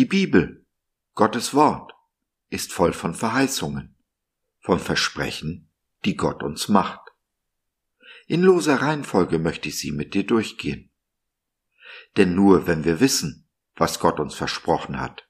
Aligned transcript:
Die 0.00 0.06
Bibel, 0.06 0.64
Gottes 1.14 1.52
Wort, 1.52 1.92
ist 2.48 2.72
voll 2.72 2.94
von 2.94 3.12
Verheißungen, 3.12 3.98
von 4.60 4.78
Versprechen, 4.78 5.70
die 6.06 6.16
Gott 6.16 6.42
uns 6.42 6.70
macht. 6.70 7.00
In 8.26 8.40
loser 8.40 8.76
Reihenfolge 8.76 9.38
möchte 9.38 9.68
ich 9.68 9.78
sie 9.78 9.92
mit 9.92 10.14
dir 10.14 10.24
durchgehen. 10.24 10.90
Denn 12.16 12.34
nur 12.34 12.66
wenn 12.66 12.84
wir 12.84 12.98
wissen, 13.00 13.46
was 13.76 14.00
Gott 14.00 14.20
uns 14.20 14.34
versprochen 14.34 14.98
hat, 14.98 15.28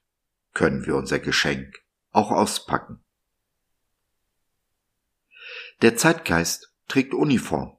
können 0.53 0.85
wir 0.85 0.95
unser 0.95 1.19
Geschenk 1.19 1.83
auch 2.11 2.31
auspacken. 2.31 3.03
Der 5.81 5.97
Zeitgeist 5.97 6.73
trägt 6.87 7.13
Uniform. 7.13 7.77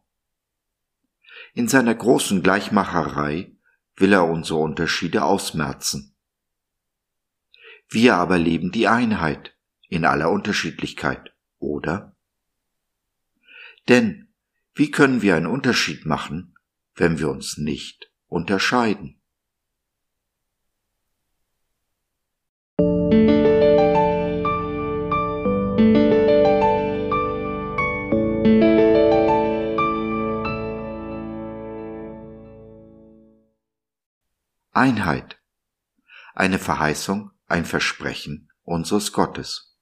In 1.54 1.68
seiner 1.68 1.94
großen 1.94 2.42
Gleichmacherei 2.42 3.56
will 3.96 4.12
er 4.12 4.26
unsere 4.26 4.58
Unterschiede 4.58 5.24
ausmerzen. 5.24 6.11
Wir 7.92 8.14
aber 8.14 8.38
leben 8.38 8.72
die 8.72 8.88
Einheit 8.88 9.54
in 9.86 10.06
aller 10.06 10.30
Unterschiedlichkeit, 10.30 11.34
oder? 11.58 12.16
Denn 13.86 14.32
wie 14.74 14.90
können 14.90 15.20
wir 15.20 15.36
einen 15.36 15.46
Unterschied 15.46 16.06
machen, 16.06 16.56
wenn 16.94 17.18
wir 17.18 17.28
uns 17.28 17.58
nicht 17.58 18.10
unterscheiden? 18.28 19.20
Einheit. 34.70 35.38
Eine 36.34 36.58
Verheißung, 36.58 37.32
ein 37.52 37.64
Versprechen 37.66 38.50
unseres 38.62 39.12
Gottes. 39.12 39.76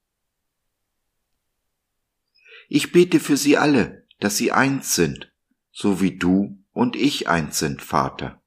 Ich 2.69 2.93
bete 2.93 3.21
für 3.21 3.37
sie 3.37 3.57
alle, 3.57 4.07
dass 4.19 4.37
sie 4.37 4.53
eins 4.53 4.95
sind, 4.95 5.33
so 5.71 6.01
wie 6.01 6.19
du 6.19 6.59
und 6.73 6.97
ich 6.97 7.29
eins 7.29 7.59
sind, 7.59 7.81
Vater, 7.81 8.43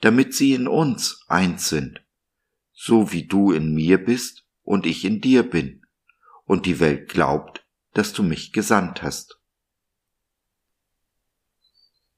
damit 0.00 0.34
sie 0.34 0.54
in 0.54 0.68
uns 0.68 1.24
eins 1.26 1.68
sind, 1.68 2.00
so 2.72 3.12
wie 3.12 3.26
du 3.26 3.52
in 3.52 3.74
mir 3.74 3.98
bist 3.98 4.44
und 4.62 4.86
ich 4.86 5.04
in 5.04 5.20
dir 5.20 5.42
bin, 5.42 5.84
und 6.44 6.64
die 6.64 6.80
Welt 6.80 7.08
glaubt, 7.08 7.66
dass 7.92 8.12
du 8.12 8.22
mich 8.22 8.52
gesandt 8.52 9.02
hast. 9.02 9.40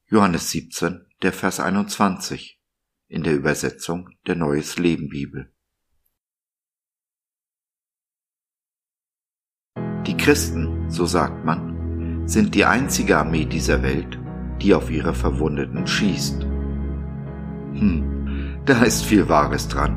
Johannes 0.06 0.50
17, 0.50 1.06
der 1.22 1.32
Vers 1.32 1.60
21 1.60 2.60
in 3.08 3.22
der 3.22 3.34
Übersetzung 3.34 4.10
der 4.26 4.36
Neues 4.36 4.78
Leben 4.78 5.08
Bibel. 5.08 5.52
Die 10.06 10.16
Christen, 10.16 10.88
so 10.88 11.04
sagt 11.04 11.44
man, 11.44 12.22
sind 12.26 12.54
die 12.54 12.64
einzige 12.64 13.18
Armee 13.18 13.44
dieser 13.44 13.82
Welt, 13.82 14.18
die 14.62 14.74
auf 14.74 14.90
ihre 14.90 15.14
Verwundeten 15.14 15.86
schießt. 15.86 16.46
Hm, 17.74 18.58
da 18.64 18.82
ist 18.82 19.04
viel 19.04 19.28
Wahres 19.28 19.68
dran. 19.68 19.96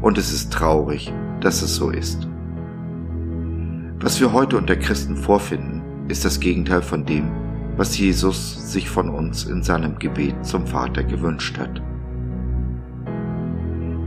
Und 0.00 0.18
es 0.18 0.32
ist 0.32 0.52
traurig, 0.52 1.12
dass 1.40 1.62
es 1.62 1.76
so 1.76 1.90
ist. 1.90 2.26
Was 4.00 4.18
wir 4.20 4.32
heute 4.32 4.56
unter 4.56 4.76
Christen 4.76 5.16
vorfinden, 5.16 5.82
ist 6.08 6.24
das 6.24 6.40
Gegenteil 6.40 6.82
von 6.82 7.04
dem, 7.04 7.30
was 7.76 7.98
Jesus 7.98 8.72
sich 8.72 8.88
von 8.88 9.10
uns 9.10 9.44
in 9.44 9.62
seinem 9.62 9.98
Gebet 9.98 10.44
zum 10.44 10.66
Vater 10.66 11.04
gewünscht 11.04 11.58
hat. 11.58 11.82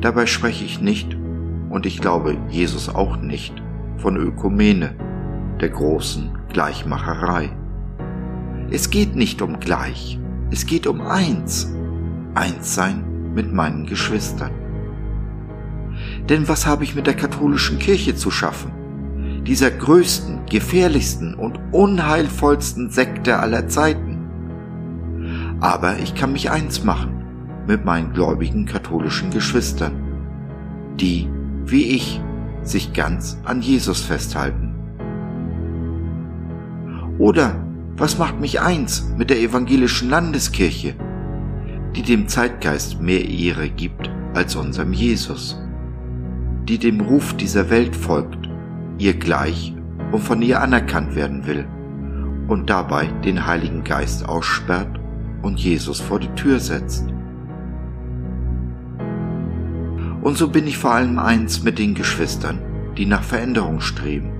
Dabei 0.02 0.26
spreche 0.26 0.66
ich 0.66 0.82
nicht, 0.82 1.16
und 1.70 1.86
ich 1.86 2.02
glaube 2.02 2.38
Jesus 2.50 2.90
auch 2.90 3.18
nicht, 3.18 3.62
von 3.98 4.18
Ökumene, 4.18 4.96
der 5.62 5.70
großen 5.70 6.32
Gleichmacherei. 6.50 7.50
Es 8.70 8.90
geht 8.90 9.16
nicht 9.16 9.42
um 9.42 9.60
gleich, 9.60 10.20
es 10.52 10.66
geht 10.66 10.88
um 10.88 11.02
eins, 11.02 11.74
eins 12.36 12.76
sein 12.76 13.34
mit 13.34 13.54
meinen 13.54 13.86
Geschwistern. 13.86 14.52
Denn 16.30 16.48
was 16.48 16.66
habe 16.66 16.84
ich 16.84 16.96
mit 16.96 17.08
der 17.08 17.16
katholischen 17.16 17.80
Kirche 17.80 18.16
zu 18.16 18.32
schaffen? 18.32 18.72
Dieser 19.46 19.72
größten, 19.72 20.46
gefährlichsten 20.50 21.36
und 21.36 21.60
unheilvollsten 21.72 22.90
Sekte 22.90 23.40
aller 23.40 23.68
Zeiten. 23.68 25.58
Aber 25.60 26.00
ich 26.00 26.16
kann 26.16 26.32
mich 26.32 26.50
eins 26.50 26.84
machen 26.84 27.24
mit 27.68 27.86
meinen 27.86 28.14
gläubigen 28.14 28.66
katholischen 28.66 29.32
Geschwistern, 29.32 29.94
die, 31.00 31.30
wie 31.66 31.84
ich, 31.84 32.22
sich 32.64 32.94
ganz 32.94 33.38
an 33.44 33.62
Jesus 33.62 34.02
festhalten. 34.02 34.63
Oder 37.20 37.56
was 37.96 38.18
macht 38.18 38.40
mich 38.40 38.60
eins 38.60 39.08
mit 39.18 39.30
der 39.30 39.40
evangelischen 39.40 40.10
Landeskirche, 40.10 40.96
die 41.96 42.02
dem 42.02 42.28
Zeitgeist 42.28 43.00
mehr 43.00 43.30
Ehre 43.30 43.70
gibt 43.70 44.10
als 44.34 44.56
unserem 44.56 44.94
Jesus, 44.94 45.62
die 46.68 46.80
dem 46.80 47.02
Ruf 47.02 47.36
dieser 47.36 47.70
Welt 47.70 47.96
folgt, 47.96 48.50
ihr 48.98 49.14
gleich 49.14 49.76
und 50.12 50.22
von 50.22 50.42
ihr 50.42 50.60
anerkannt 50.62 51.16
werden 51.16 51.46
will 51.46 51.68
und 52.48 52.70
dabei 52.70 53.06
den 53.24 53.46
Heiligen 53.46 53.84
Geist 53.84 54.28
aussperrt 54.28 55.00
und 55.44 55.60
Jesus 55.60 56.00
vor 56.00 56.20
die 56.20 56.34
Tür 56.34 56.60
setzt. 56.60 57.06
Und 60.22 60.38
so 60.38 60.48
bin 60.48 60.66
ich 60.66 60.78
vor 60.80 60.94
allem 60.94 61.20
eins 61.20 61.64
mit 61.64 61.78
den 61.78 61.94
Geschwistern, 61.94 62.60
die 62.98 63.06
nach 63.06 63.24
Veränderung 63.24 63.82
streben, 63.82 64.32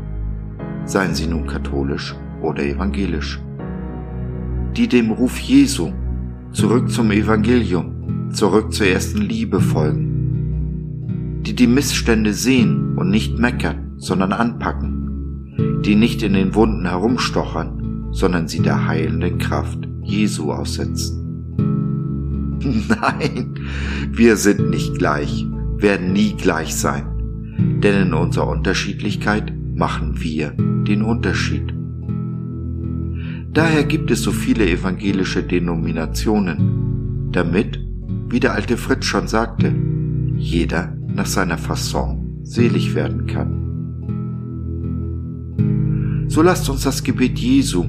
seien 0.86 1.14
sie 1.14 1.28
nun 1.28 1.46
katholisch 1.46 2.16
oder 2.44 2.64
evangelisch, 2.64 3.42
die 4.76 4.88
dem 4.88 5.12
Ruf 5.12 5.40
Jesu 5.40 5.92
zurück 6.52 6.90
zum 6.92 7.12
Evangelium, 7.12 8.30
zurück 8.32 8.74
zur 8.74 8.88
ersten 8.88 9.22
Liebe 9.22 9.60
folgen, 9.60 11.42
die 11.46 11.56
die 11.56 11.68
Missstände 11.68 12.34
sehen 12.34 12.98
und 12.98 13.10
nicht 13.10 13.38
meckern, 13.40 13.94
sondern 13.98 14.34
anpacken, 14.34 15.82
die 15.86 15.96
nicht 15.96 16.24
in 16.24 16.34
den 16.34 16.56
Wunden 16.56 16.86
herumstochern, 16.88 18.10
sondern 18.12 18.48
sie 18.48 18.62
der 18.62 18.88
heilenden 18.88 19.38
Kraft 19.38 19.88
Jesu 20.04 20.52
aussetzen. 20.52 21.20
Nein, 22.88 23.60
wir 24.12 24.38
sind 24.38 24.70
nicht 24.70 24.98
gleich, 24.98 25.46
werden 25.78 26.14
nie 26.14 26.34
gleich 26.34 26.76
sein, 26.76 27.80
denn 27.84 28.08
in 28.08 28.14
unserer 28.14 28.48
Unterschiedlichkeit 28.48 29.54
machen 29.76 30.22
wir 30.22 30.52
den 30.52 31.02
Unterschied. 31.02 31.73
Daher 33.54 33.84
gibt 33.84 34.10
es 34.10 34.24
so 34.24 34.32
viele 34.32 34.68
evangelische 34.68 35.44
Denominationen, 35.44 37.30
damit, 37.32 37.80
wie 38.30 38.40
der 38.40 38.54
alte 38.54 38.78
Fritz 38.78 39.06
schon 39.06 39.28
sagte, 39.28 39.72
jeder 40.38 40.98
nach 41.14 41.28
seiner 41.28 41.60
Fasson 41.60 42.40
selig 42.42 42.96
werden 42.96 43.28
kann. 43.28 43.60
So 46.30 46.42
lasst 46.42 46.68
uns 46.68 46.82
das 46.82 47.04
Gebet 47.04 47.38
Jesu 47.38 47.86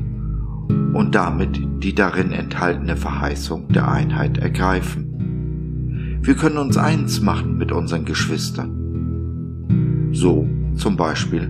und 0.93 1.15
damit 1.15 1.59
die 1.83 1.95
darin 1.95 2.33
enthaltene 2.33 2.97
Verheißung 2.97 3.69
der 3.69 3.91
Einheit 3.91 4.37
ergreifen. 4.37 6.19
Wir 6.21 6.35
können 6.35 6.59
uns 6.59 6.77
eins 6.77 7.23
machen 7.23 7.57
mit 7.57 7.73
unseren 7.73 8.05
Geschwistern. 8.05 10.11
So 10.13 10.47
zum 10.75 10.99
Beispiel 10.99 11.49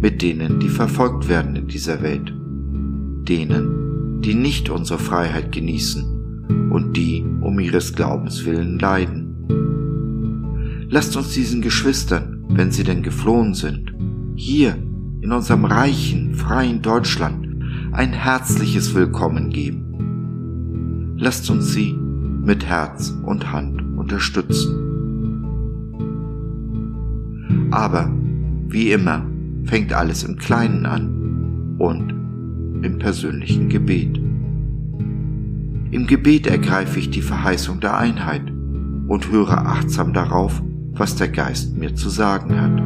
mit 0.00 0.22
denen, 0.22 0.60
die 0.60 0.68
verfolgt 0.68 1.28
werden 1.28 1.56
in 1.56 1.68
dieser 1.68 2.00
Welt, 2.02 2.32
denen, 3.28 4.22
die 4.22 4.34
nicht 4.34 4.70
unsere 4.70 4.98
Freiheit 4.98 5.52
genießen 5.52 6.70
und 6.70 6.96
die 6.96 7.24
um 7.40 7.58
ihres 7.60 7.94
Glaubens 7.94 8.44
willen 8.44 8.78
leiden. 8.78 9.30
Lasst 10.88 11.16
uns 11.16 11.34
diesen 11.34 11.62
Geschwistern, 11.62 12.44
wenn 12.48 12.70
sie 12.70 12.84
denn 12.84 13.02
geflohen 13.02 13.54
sind, 13.54 13.92
hier 14.36 14.76
in 15.20 15.32
unserem 15.32 15.64
reichen, 15.64 16.34
freien 16.34 16.82
Deutschland 16.82 17.48
ein 17.92 18.12
herzliches 18.12 18.94
Willkommen 18.94 19.50
geben. 19.50 21.14
Lasst 21.16 21.48
uns 21.50 21.72
sie 21.72 21.92
mit 21.92 22.66
Herz 22.66 23.14
und 23.24 23.52
Hand 23.52 23.82
unterstützen. 23.96 24.80
Aber 27.70 28.12
wie 28.68 28.92
immer 28.92 29.26
fängt 29.64 29.92
alles 29.92 30.24
im 30.24 30.36
Kleinen 30.36 30.86
an 30.86 31.76
und 31.78 32.13
im 32.84 32.98
persönlichen 32.98 33.68
Gebet. 33.68 34.20
Im 35.90 36.06
Gebet 36.06 36.46
ergreife 36.46 36.98
ich 36.98 37.10
die 37.10 37.22
Verheißung 37.22 37.80
der 37.80 37.96
Einheit 37.96 38.42
und 39.06 39.30
höre 39.30 39.66
achtsam 39.66 40.12
darauf, 40.12 40.62
was 40.92 41.16
der 41.16 41.28
Geist 41.28 41.76
mir 41.76 41.94
zu 41.94 42.08
sagen 42.08 42.60
hat. 42.60 42.82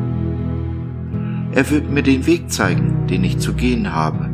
Er 1.56 1.71
wird 1.71 1.91
mir 1.91 2.03
den 2.03 2.27
Weg 2.27 2.50
zeigen, 2.50 3.06
den 3.09 3.25
ich 3.25 3.39
zu 3.39 3.55
gehen 3.55 3.93
habe, 3.93 4.29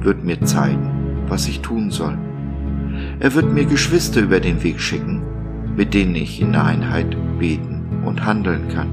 wird 0.00 0.24
mir 0.24 0.40
zeigen, 0.42 1.24
was 1.28 1.48
ich 1.48 1.60
tun 1.60 1.90
soll. 1.90 2.18
Er 3.20 3.34
wird 3.34 3.52
mir 3.52 3.64
Geschwister 3.64 4.20
über 4.20 4.40
den 4.40 4.62
Weg 4.62 4.80
schicken, 4.80 5.22
mit 5.76 5.94
denen 5.94 6.14
ich 6.14 6.40
in 6.40 6.54
Einheit 6.54 7.16
beten 7.38 8.02
und 8.04 8.24
handeln 8.24 8.68
kann. 8.68 8.88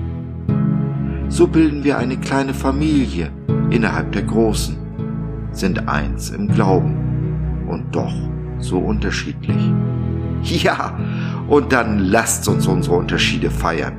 So 1.30 1.48
bilden 1.48 1.84
wir 1.84 1.98
eine 1.98 2.18
kleine 2.18 2.54
Familie 2.54 3.32
innerhalb 3.70 4.12
der 4.12 4.24
großen, 4.24 4.83
sind 5.54 5.88
eins 5.88 6.30
im 6.30 6.48
Glauben 6.48 7.66
und 7.68 7.96
doch 7.96 8.14
so 8.60 8.80
unterschiedlich. 8.80 9.58
Ja, 10.44 11.00
und 11.48 11.72
dann 11.72 12.00
lasst 12.00 12.50
uns 12.50 12.68
unsere 12.68 12.98
Unterschiede 12.98 13.50
feiern, 13.50 13.94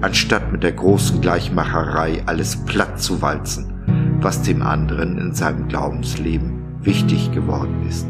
anstatt 0.00 0.52
mit 0.52 0.62
der 0.62 0.70
großen 0.70 1.20
Gleichmacherei 1.20 2.22
alles 2.26 2.54
platt 2.64 3.00
zu 3.00 3.20
walzen, 3.20 3.72
was 4.20 4.42
dem 4.42 4.62
anderen 4.62 5.18
in 5.18 5.34
seinem 5.34 5.66
Glaubensleben 5.66 6.62
wichtig 6.82 7.32
geworden 7.32 7.84
ist. 7.88 8.06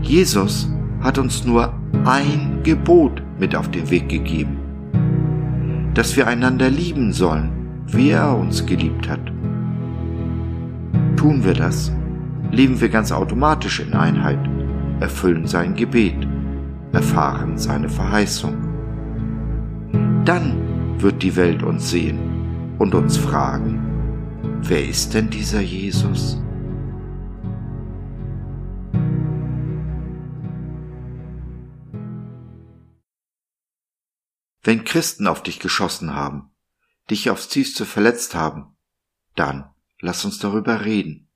Jesus 0.00 0.72
hat 1.02 1.18
uns 1.18 1.44
nur 1.44 1.74
ein 2.06 2.60
Gebot 2.62 3.22
mit 3.38 3.54
auf 3.54 3.70
den 3.70 3.90
Weg 3.90 4.08
gegeben, 4.08 4.56
dass 5.92 6.16
wir 6.16 6.26
einander 6.26 6.70
lieben 6.70 7.12
sollen, 7.12 7.50
wie 7.86 8.10
er 8.10 8.36
uns 8.36 8.64
geliebt 8.64 9.06
hat. 9.08 9.20
Tun 11.18 11.42
wir 11.42 11.54
das, 11.54 11.90
leben 12.52 12.80
wir 12.80 12.90
ganz 12.90 13.10
automatisch 13.10 13.80
in 13.80 13.92
Einheit, 13.92 14.38
erfüllen 15.00 15.48
sein 15.48 15.74
Gebet, 15.74 16.28
erfahren 16.92 17.58
seine 17.58 17.88
Verheißung. 17.88 18.54
Dann 20.24 21.00
wird 21.00 21.24
die 21.24 21.34
Welt 21.34 21.64
uns 21.64 21.90
sehen 21.90 22.76
und 22.78 22.94
uns 22.94 23.16
fragen, 23.16 24.60
wer 24.62 24.88
ist 24.88 25.12
denn 25.12 25.28
dieser 25.28 25.60
Jesus? 25.60 26.40
Wenn 34.62 34.84
Christen 34.84 35.26
auf 35.26 35.42
dich 35.42 35.58
geschossen 35.58 36.14
haben, 36.14 36.52
dich 37.10 37.28
aufs 37.28 37.48
tiefste 37.48 37.84
verletzt 37.84 38.36
haben, 38.36 38.76
dann 39.34 39.64
lass 40.00 40.24
uns 40.24 40.38
darüber 40.38 40.84
reden. 40.84 41.28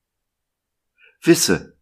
Wisse, 1.21 1.77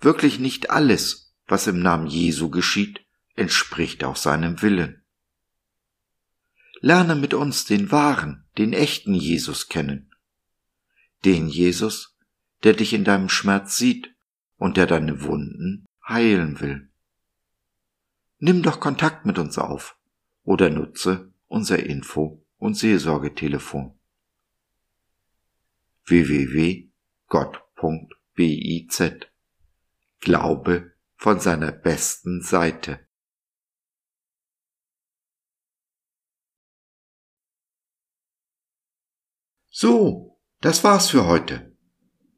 wirklich 0.00 0.38
nicht 0.38 0.70
alles, 0.70 1.34
was 1.46 1.66
im 1.66 1.80
Namen 1.80 2.06
Jesu 2.06 2.50
geschieht, 2.50 3.04
entspricht 3.34 4.04
auch 4.04 4.16
seinem 4.16 4.62
Willen. 4.62 5.02
Lerne 6.80 7.14
mit 7.14 7.34
uns 7.34 7.64
den 7.64 7.90
wahren, 7.90 8.44
den 8.58 8.72
echten 8.72 9.14
Jesus 9.14 9.68
kennen. 9.68 10.10
Den 11.24 11.48
Jesus, 11.48 12.16
der 12.64 12.74
dich 12.74 12.92
in 12.92 13.04
deinem 13.04 13.28
Schmerz 13.28 13.76
sieht 13.76 14.14
und 14.56 14.76
der 14.76 14.86
deine 14.86 15.22
Wunden 15.22 15.86
heilen 16.06 16.60
will. 16.60 16.90
Nimm 18.38 18.62
doch 18.62 18.80
Kontakt 18.80 19.24
mit 19.26 19.38
uns 19.38 19.58
auf 19.58 19.96
oder 20.44 20.70
nutze 20.70 21.32
unser 21.48 21.84
Info- 21.84 22.44
und 22.58 22.76
Seelsorgetelefon 22.76 23.95
www.gott.biz 26.06 26.92
Glaube 30.20 30.92
von 31.16 31.40
seiner 31.40 31.72
besten 31.72 32.42
Seite. 32.42 33.06
So, 39.68 40.40
das 40.60 40.84
war's 40.84 41.10
für 41.10 41.26
heute. 41.26 41.76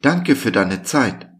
Danke 0.01 0.35
für 0.35 0.51
deine 0.51 0.83
Zeit. 0.83 1.31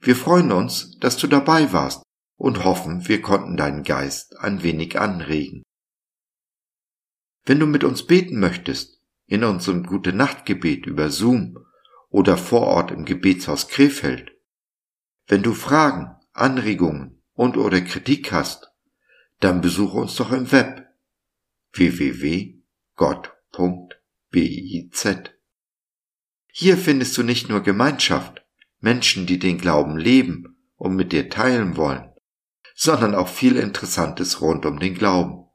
Wir 0.00 0.16
freuen 0.16 0.52
uns, 0.52 0.98
dass 0.98 1.16
du 1.16 1.26
dabei 1.26 1.72
warst 1.72 2.02
und 2.36 2.64
hoffen, 2.64 3.06
wir 3.08 3.20
konnten 3.20 3.56
deinen 3.56 3.82
Geist 3.82 4.38
ein 4.38 4.62
wenig 4.62 4.98
anregen. 4.98 5.62
Wenn 7.44 7.58
du 7.58 7.66
mit 7.66 7.84
uns 7.84 8.06
beten 8.06 8.38
möchtest, 8.38 9.00
in 9.26 9.44
unserem 9.44 9.84
Gute 9.84 10.12
Nachtgebet 10.12 10.86
über 10.86 11.10
Zoom 11.10 11.58
oder 12.12 12.36
vor 12.36 12.68
Ort 12.68 12.92
im 12.92 13.04
Gebetshaus 13.06 13.66
Krefeld, 13.68 14.32
wenn 15.26 15.42
du 15.42 15.54
Fragen, 15.54 16.14
Anregungen 16.34 17.22
und 17.32 17.56
oder 17.56 17.80
Kritik 17.80 18.30
hast, 18.32 18.70
dann 19.40 19.62
besuche 19.62 19.96
uns 19.96 20.14
doch 20.16 20.30
im 20.30 20.52
Web 20.52 20.86
www.gott.biz. 21.72 22.58
Hier 26.54 26.76
findest 26.76 27.16
du 27.16 27.22
nicht 27.22 27.48
nur 27.48 27.62
Gemeinschaft, 27.62 28.44
Menschen, 28.80 29.24
die 29.26 29.38
den 29.38 29.56
Glauben 29.56 29.96
leben 29.96 30.58
und 30.76 30.94
mit 30.94 31.12
dir 31.12 31.30
teilen 31.30 31.78
wollen, 31.78 32.12
sondern 32.74 33.14
auch 33.14 33.28
viel 33.28 33.56
Interessantes 33.56 34.42
rund 34.42 34.66
um 34.66 34.78
den 34.78 34.94
Glauben. 34.94 35.46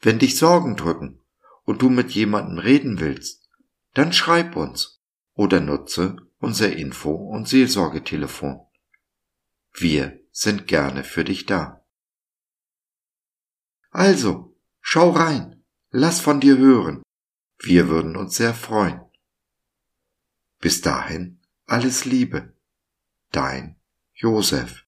Wenn 0.00 0.18
dich 0.18 0.36
Sorgen 0.36 0.76
drücken 0.76 1.22
und 1.64 1.80
du 1.80 1.88
mit 1.88 2.10
jemandem 2.10 2.58
reden 2.58 3.00
willst, 3.00 3.48
dann 3.94 4.12
schreib 4.12 4.54
uns 4.54 4.97
oder 5.38 5.60
nutze 5.60 6.16
unser 6.38 6.76
Info- 6.76 7.14
und 7.14 7.48
Seelsorgetelefon. 7.48 8.60
Wir 9.72 10.18
sind 10.32 10.66
gerne 10.66 11.04
für 11.04 11.22
dich 11.22 11.46
da. 11.46 11.86
Also, 13.90 14.56
schau 14.80 15.10
rein, 15.10 15.64
lass 15.90 16.18
von 16.20 16.40
dir 16.40 16.58
hören. 16.58 17.04
Wir 17.60 17.88
würden 17.88 18.16
uns 18.16 18.34
sehr 18.34 18.52
freuen. 18.52 19.00
Bis 20.58 20.80
dahin 20.80 21.40
alles 21.66 22.04
Liebe. 22.04 22.56
Dein 23.30 23.80
Josef. 24.14 24.87